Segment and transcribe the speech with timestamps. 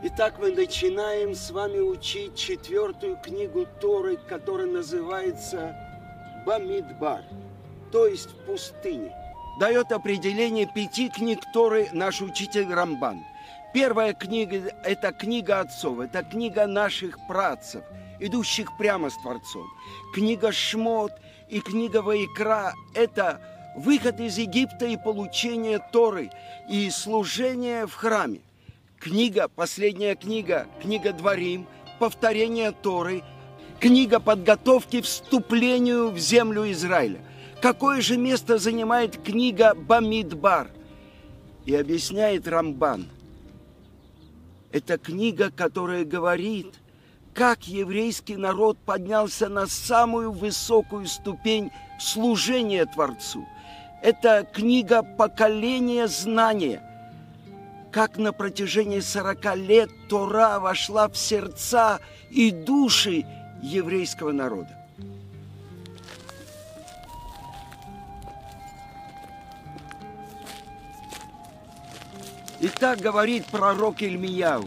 [0.00, 5.74] Итак, мы начинаем с вами учить четвертую книгу Торы, которая называется
[6.46, 7.24] Бамидбар,
[7.90, 9.12] то есть в пустыне.
[9.58, 13.24] Дает определение пяти книг Торы наш учитель Рамбан.
[13.74, 17.82] Первая книга– это книга отцов, это книга наших працев,
[18.20, 19.66] идущих прямо с Творцом.
[20.14, 21.10] Книга Шмот
[21.48, 23.40] и книга Ваикра– это
[23.74, 26.30] выход из Египта и получение Торы
[26.68, 28.42] и служение в храме.
[29.00, 31.68] Книга, последняя книга, книга Дворим,
[32.00, 33.22] повторение Торы,
[33.78, 37.20] книга подготовки вступлению в землю Израиля.
[37.62, 40.72] Какое же место занимает книга Бамидбар?
[41.64, 43.06] И объясняет Рамбан.
[44.72, 46.74] Это книга, которая говорит,
[47.34, 53.46] как еврейский народ поднялся на самую высокую ступень служения Творцу.
[54.02, 56.82] Это книга поколения знания–
[57.92, 62.00] как на протяжении сорока лет Тора вошла в сердца
[62.30, 63.24] и души
[63.62, 64.74] еврейского народа.
[72.60, 74.64] И так говорит пророк Ильмияу.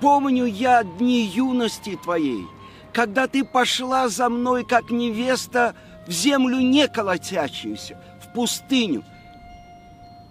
[0.00, 2.46] «Помню я дни юности твоей,
[2.92, 5.74] когда ты пошла за мной, как невеста,
[6.06, 9.02] в землю не колотящуюся, в пустыню.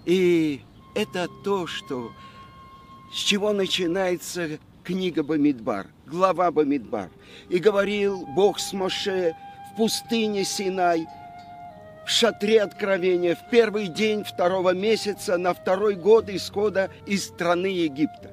[0.06, 0.62] И
[0.96, 2.12] это то, что
[3.12, 7.10] с чего начинается книга Бамидбар, глава Бамидбар.
[7.50, 9.36] И говорил Бог с Моше
[9.72, 11.08] в пустыне Синай,
[12.06, 18.30] в шатре откровения, в первый день второго месяца, на второй год исхода из страны Египта.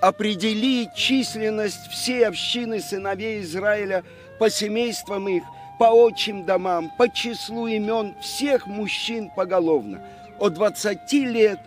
[0.00, 4.02] Определи численность всей общины сыновей Израиля
[4.38, 5.42] по семействам их,
[5.78, 10.02] по отчим домам, по числу имен всех мужчин поголовно–
[10.40, 11.60] от 20 лет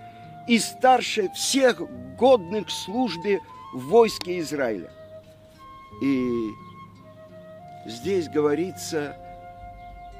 [0.47, 1.81] и старше всех
[2.17, 3.39] годных к службе
[3.73, 4.92] в войске Израиля.
[6.02, 6.49] И
[7.86, 9.15] здесь говорится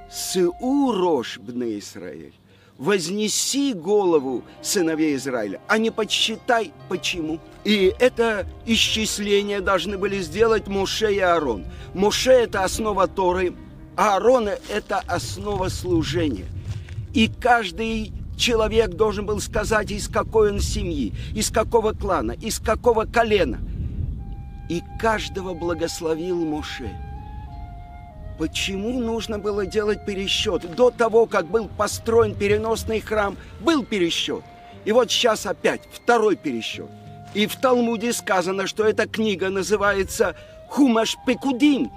[0.10, 2.34] «Сыурош бне Израиль»
[2.78, 7.40] вознеси голову сыновей Израиля, а не подсчитай почему.
[7.64, 11.66] И это исчисление должны были сделать Моше и Аарон.
[11.94, 13.54] Моше– это основа Торы,
[13.96, 16.48] а Аарон– это основа служения.
[17.14, 23.06] И каждый человек должен был сказать, из какой он семьи, из какого клана, из какого
[23.06, 23.60] колена.
[24.70, 26.90] И каждого благословил Моше.
[28.38, 30.76] Почему нужно было делать пересчет?
[30.76, 34.44] До того, как был построен переносный храм, был пересчет.
[34.86, 36.90] И вот сейчас опять второй пересчет.
[37.34, 40.36] И в Талмуде сказано, что эта книга называется
[40.70, 41.92] Хумаш Пекудим.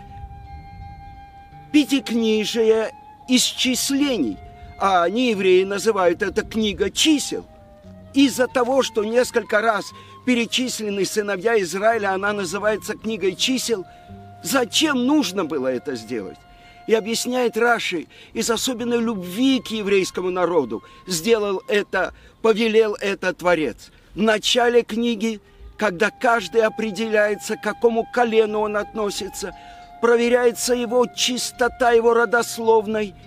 [1.72, 2.92] Пятикнижие
[3.28, 4.38] исчислений
[4.78, 7.47] а они, евреи, называют это книга чисел.
[8.14, 9.92] Из-за того, что несколько раз
[10.25, 13.84] перечислены сыновья Израиля, она называется книгой чисел.
[14.42, 16.38] Зачем нужно было это сделать?
[16.87, 23.91] И объясняет Раши, из особенной любви к еврейскому народу сделал это, повелел это Творец.
[24.14, 25.41] В начале книги,
[25.76, 29.54] когда каждый определяется, к какому колену он относится,
[30.00, 33.14] проверяется его чистота его родословной–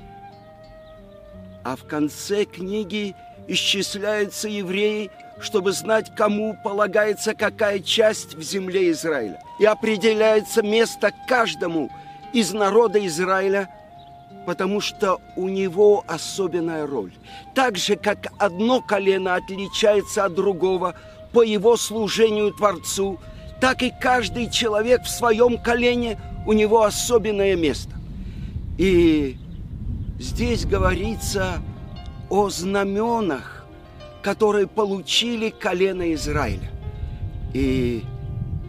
[1.70, 3.16] а в конце книги
[3.48, 9.40] исчисляются евреи, чтобы знать, кому полагается какая часть в земле Израиля.
[9.60, 11.92] И определяется место каждому
[12.34, 13.70] из народа Израиля,
[14.48, 17.12] потому что у него особенная роль.
[17.54, 20.96] Так же, как одно колено отличается от другого
[21.34, 23.20] по его служению Творцу,
[23.62, 27.92] так и каждый человек в своем колене у него особенное место.
[28.80, 29.38] И
[30.20, 31.62] Здесь говорится
[32.30, 33.66] о знаменах,
[34.22, 36.70] которые получили колено Израиля.
[37.54, 38.04] И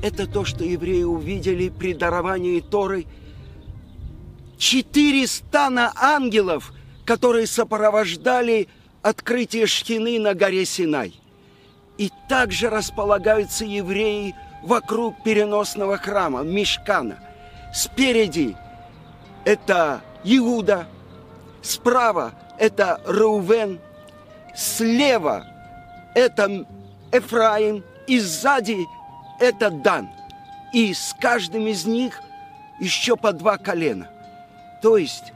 [0.00, 3.04] это то, что евреи увидели при даровании Торы.
[4.58, 6.72] Четыре стана ангелов,
[7.04, 8.68] которые сопровождали
[9.03, 11.14] открытие Шхины на горе Синай.
[11.98, 17.18] И также располагаются евреи вокруг переносного храма, Мишкана.
[17.74, 18.56] Спереди
[19.44, 20.86] это Иуда–
[21.62, 23.80] Справа это Рувен,
[24.54, 25.47] слева
[26.15, 26.66] это
[27.12, 28.86] Эфраим, и сзади
[29.39, 30.09] это Дан.
[30.72, 32.21] И с каждым из них
[32.78, 34.09] еще по два колена.
[34.83, 35.33] То есть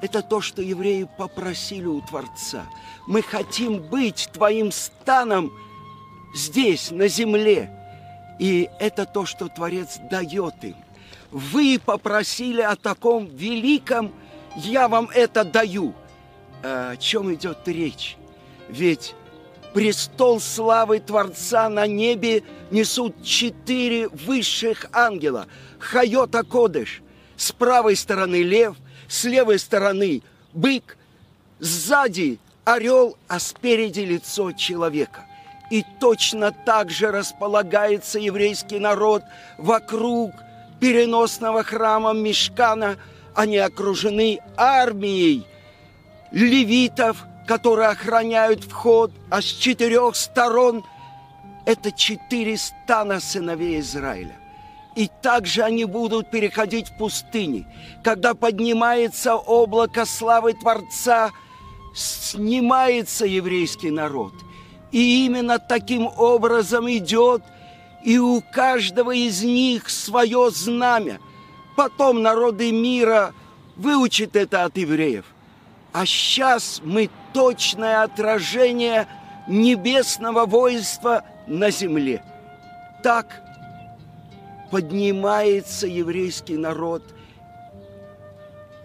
[0.00, 2.66] это то, что евреи попросили у Творца.
[3.06, 5.52] Мы хотим быть твоим станом
[6.34, 7.70] здесь, на земле.
[8.38, 10.76] И это то, что Творец дает им.
[11.30, 14.12] Вы попросили о таком великом
[14.56, 15.94] я вам это даю.
[16.62, 18.16] О чем идет речь?
[18.68, 19.14] Ведь
[19.74, 25.46] Престол славы Творца на небе несут четыре высших ангела.
[25.78, 27.02] Хайота Кодыш.
[27.36, 30.22] С правой стороны лев, с левой стороны
[30.52, 30.96] бык,
[31.60, 35.24] сзади орел, а спереди лицо человека.
[35.70, 39.22] И точно так же располагается еврейский народ
[39.58, 40.32] вокруг
[40.80, 42.96] переносного храма Мешкана.
[43.34, 45.46] Они окружены армией
[46.30, 50.84] левитов, которые охраняют вход, а с четырех сторон
[51.64, 54.36] это четыре стана сыновей Израиля.
[54.96, 57.66] И также они будут переходить в пустыни.
[58.02, 61.30] Когда поднимается облако славы Творца,
[61.94, 64.32] снимается еврейский народ.
[64.90, 67.42] И именно таким образом идет,
[68.02, 71.20] и у каждого из них свое знамя.
[71.78, 73.32] Потом народы мира
[73.76, 75.24] выучат это от евреев.
[75.92, 79.06] А сейчас мы точное отражение
[79.46, 82.24] небесного воинства на земле.
[83.04, 83.44] Так
[84.72, 87.04] поднимается еврейский народ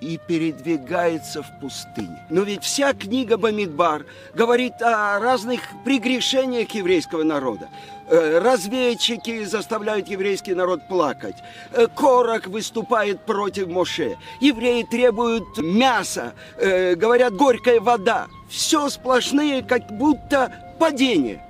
[0.03, 2.25] и передвигается в пустыне.
[2.29, 7.69] Но ведь вся книга Бамидбар говорит о разных прегрешениях еврейского народа.
[8.09, 11.37] Э, разведчики заставляют еврейский народ плакать.
[11.71, 14.17] Э, Корок выступает против Моше.
[14.41, 18.27] Евреи требуют мяса, э, говорят горькая вода.
[18.49, 21.41] Все сплошные, как будто падения.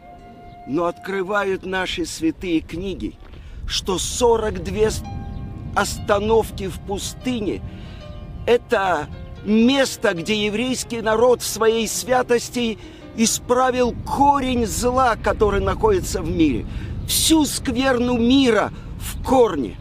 [0.67, 3.15] Но открывают наши святые книги,
[3.67, 5.03] что 42
[5.75, 7.61] остановки в пустыне–
[8.45, 9.07] это
[9.44, 12.78] место, где еврейский народ в своей святости–
[13.16, 16.66] исправил корень зла, который находится в мире.
[17.07, 19.75] Всю скверну мира в корне.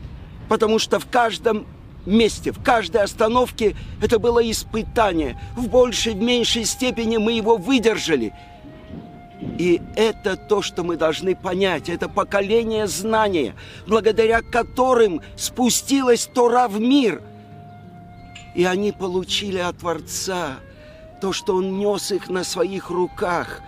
[0.49, 1.67] Потому что в каждом
[2.05, 5.39] месте, в каждой остановке это было испытание.
[5.57, 8.35] В большей, в меньшей степени мы его выдержали.
[9.59, 11.89] И это то, что мы должны понять.
[11.89, 13.55] Это поколение знания,
[13.87, 17.23] благодаря которым спустилась Тора в мир.
[18.55, 20.59] И они получили от Творца–
[21.23, 23.61] то, что он нес их на своих руках.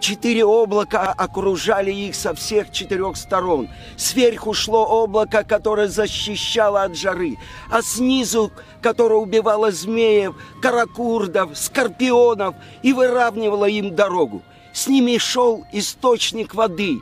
[0.00, 3.68] Четыре облака окружали их со всех четырех сторон.
[3.96, 7.38] Сверху шло облако, которое защищало от жары,
[7.70, 8.50] а снизу,
[8.82, 14.42] которое убивало змеев, каракурдов, скорпионов и выравнивало им дорогу.
[14.72, 17.00] С ними шел источник воды.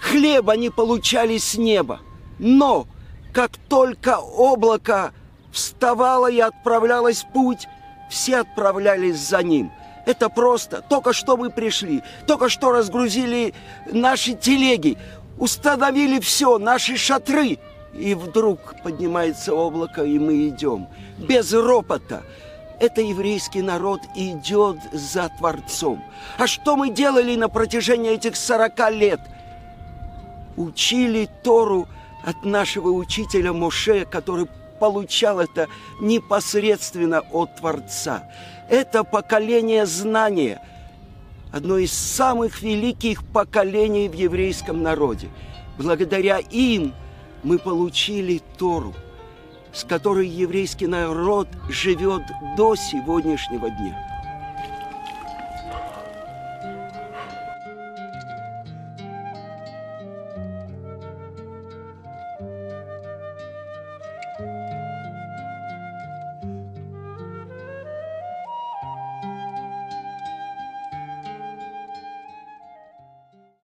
[0.00, 1.98] Хлеб они получали с неба.
[2.38, 2.86] Но
[3.32, 5.12] как только облако
[5.52, 7.68] вставало и отправлялось в путь,
[8.08, 9.72] все отправлялись за ним.
[10.06, 10.82] Это просто.
[10.82, 13.54] Только что мы пришли, только что разгрузили
[13.90, 14.98] наши телеги,
[15.38, 17.58] установили все, наши шатры.
[17.92, 20.88] И вдруг поднимается облако, и мы идем.
[21.18, 22.22] Без ропота.
[22.78, 26.02] Это еврейский народ идет за Творцом.
[26.38, 29.20] А что мы делали на протяжении этих 40 лет?
[30.56, 31.88] Учили Тору
[32.24, 34.46] от нашего учителя Моше, который
[34.80, 35.68] получал это
[36.00, 38.24] непосредственно от Творца.
[38.68, 40.60] Это поколение знания,
[41.52, 45.28] одно из самых великих поколений в еврейском народе.
[45.78, 46.94] Благодаря им
[47.44, 48.94] мы получили Тору,
[49.72, 52.22] с которой еврейский народ живет
[52.56, 54.09] до сегодняшнего дня.